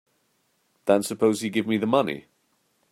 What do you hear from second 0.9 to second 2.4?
suppose you give me the money.